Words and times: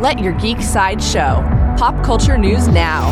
Let 0.00 0.18
your 0.18 0.32
geek 0.32 0.62
side 0.62 1.02
show. 1.02 1.44
Pop 1.76 2.02
culture 2.02 2.38
news 2.38 2.68
now. 2.68 3.10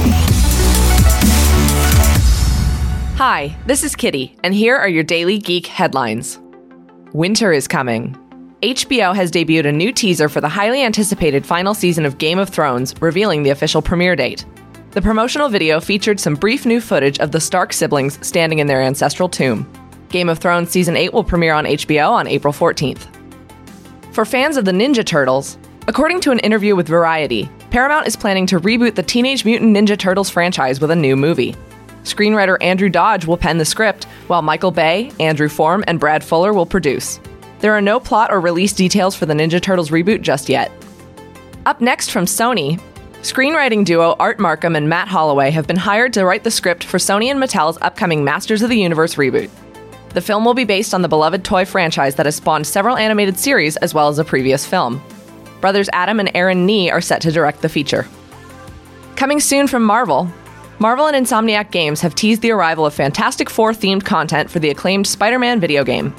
Hi, 3.16 3.54
this 3.66 3.84
is 3.84 3.94
Kitty, 3.94 4.34
and 4.42 4.54
here 4.54 4.74
are 4.74 4.88
your 4.88 5.02
daily 5.02 5.36
geek 5.36 5.66
headlines. 5.66 6.40
Winter 7.12 7.52
is 7.52 7.68
coming. 7.68 8.16
HBO 8.62 9.14
has 9.14 9.30
debuted 9.30 9.66
a 9.66 9.72
new 9.72 9.92
teaser 9.92 10.30
for 10.30 10.40
the 10.40 10.48
highly 10.48 10.82
anticipated 10.82 11.44
final 11.44 11.74
season 11.74 12.06
of 12.06 12.16
Game 12.16 12.38
of 12.38 12.48
Thrones, 12.48 12.94
revealing 13.02 13.42
the 13.42 13.50
official 13.50 13.82
premiere 13.82 14.16
date. 14.16 14.46
The 14.92 15.02
promotional 15.02 15.50
video 15.50 15.80
featured 15.80 16.18
some 16.18 16.36
brief 16.36 16.64
new 16.64 16.80
footage 16.80 17.18
of 17.18 17.32
the 17.32 17.40
Stark 17.40 17.74
siblings 17.74 18.18
standing 18.26 18.60
in 18.60 18.66
their 18.66 18.80
ancestral 18.80 19.28
tomb. 19.28 19.70
Game 20.08 20.30
of 20.30 20.38
Thrones 20.38 20.70
Season 20.70 20.96
8 20.96 21.12
will 21.12 21.22
premiere 21.22 21.52
on 21.52 21.66
HBO 21.66 22.12
on 22.12 22.26
April 22.26 22.54
14th. 22.54 23.14
For 24.14 24.24
fans 24.24 24.56
of 24.56 24.64
the 24.64 24.72
Ninja 24.72 25.04
Turtles, 25.04 25.58
according 25.88 26.20
to 26.20 26.30
an 26.30 26.38
interview 26.40 26.76
with 26.76 26.86
Variety, 26.86 27.50
Paramount 27.70 28.06
is 28.06 28.14
planning 28.14 28.46
to 28.46 28.60
reboot 28.60 28.94
the 28.94 29.02
Teenage 29.02 29.46
Mutant 29.46 29.74
Ninja 29.74 29.98
Turtles 29.98 30.28
franchise 30.28 30.80
with 30.80 30.90
a 30.90 30.96
new 30.96 31.16
movie. 31.16 31.56
Screenwriter 32.04 32.58
Andrew 32.60 32.90
Dodge 32.90 33.24
will 33.24 33.38
pen 33.38 33.56
the 33.56 33.64
script, 33.64 34.04
while 34.26 34.42
Michael 34.42 34.70
Bay, 34.70 35.10
Andrew 35.18 35.48
Form, 35.48 35.82
and 35.86 35.98
Brad 35.98 36.22
Fuller 36.22 36.52
will 36.52 36.66
produce. 36.66 37.18
There 37.60 37.72
are 37.72 37.80
no 37.80 37.98
plot 37.98 38.30
or 38.30 38.38
release 38.38 38.74
details 38.74 39.16
for 39.16 39.24
the 39.24 39.32
Ninja 39.32 39.60
Turtles 39.60 39.88
reboot 39.88 40.20
just 40.20 40.50
yet. 40.50 40.70
Up 41.64 41.80
next 41.80 42.10
from 42.10 42.26
Sony, 42.26 42.78
screenwriting 43.22 43.84
duo 43.84 44.14
Art 44.20 44.38
Marcum 44.38 44.76
and 44.76 44.90
Matt 44.90 45.08
Holloway 45.08 45.50
have 45.50 45.66
been 45.66 45.76
hired 45.76 46.12
to 46.12 46.24
write 46.26 46.44
the 46.44 46.50
script 46.50 46.84
for 46.84 46.98
Sony 46.98 47.30
and 47.30 47.40
Mattel's 47.42 47.78
upcoming 47.80 48.24
Masters 48.24 48.60
of 48.60 48.68
the 48.68 48.78
Universe 48.78 49.14
reboot. 49.14 49.50
The 50.10 50.20
film 50.20 50.44
will 50.44 50.54
be 50.54 50.64
based 50.64 50.92
on 50.92 51.00
the 51.00 51.08
beloved 51.08 51.44
toy 51.44 51.64
franchise 51.64 52.14
that 52.16 52.26
has 52.26 52.36
spawned 52.36 52.66
several 52.66 52.96
animated 52.96 53.38
series 53.38 53.76
as 53.78 53.94
well 53.94 54.08
as 54.08 54.18
a 54.18 54.24
previous 54.24 54.66
film. 54.66 55.02
Brothers 55.60 55.88
Adam 55.92 56.20
and 56.20 56.30
Aaron 56.34 56.66
Nee 56.66 56.90
are 56.90 57.00
set 57.00 57.20
to 57.22 57.32
direct 57.32 57.62
the 57.62 57.68
feature. 57.68 58.06
Coming 59.16 59.40
soon 59.40 59.66
from 59.66 59.82
Marvel, 59.82 60.30
Marvel 60.78 61.06
and 61.06 61.26
Insomniac 61.26 61.72
Games 61.72 62.00
have 62.00 62.14
teased 62.14 62.40
the 62.40 62.52
arrival 62.52 62.86
of 62.86 62.94
Fantastic 62.94 63.50
Four 63.50 63.72
themed 63.72 64.04
content 64.04 64.48
for 64.48 64.60
the 64.60 64.70
acclaimed 64.70 65.06
Spider 65.06 65.38
Man 65.38 65.58
video 65.58 65.82
game. 65.82 66.14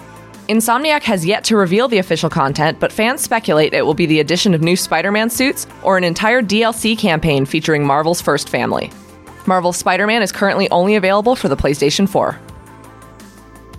Insomniac 0.50 1.04
has 1.04 1.26
yet 1.26 1.44
to 1.46 1.56
reveal 1.56 1.88
the 1.88 2.00
official 2.00 2.30
content, 2.30 2.80
but 2.80 2.92
fans 2.92 3.22
speculate 3.22 3.74
it 3.74 3.86
will 3.86 3.94
be 3.94 4.08
the 4.08 4.20
addition 4.20 4.54
of 4.54 4.62
new 4.62 4.76
Spider 4.76 5.12
Man 5.12 5.30
suits 5.30 5.68
or 5.84 5.98
an 5.98 6.04
entire 6.04 6.42
DLC 6.42 6.98
campaign 6.98 7.46
featuring 7.46 7.86
Marvel's 7.86 8.22
first 8.22 8.50
family. 8.50 8.92
Marvel's 9.46 9.78
Spider 9.78 10.06
Man 10.06 10.22
is 10.22 10.32
currently 10.32 10.70
only 10.72 10.96
available 10.96 11.36
for 11.36 11.48
the 11.48 11.56
PlayStation 11.56 12.10
4. 12.10 12.38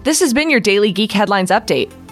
This 0.03 0.21
has 0.21 0.33
been 0.33 0.49
your 0.49 0.61
daily 0.61 0.93
Geek 0.93 1.13
Headlines 1.13 1.51
update. 1.51 1.93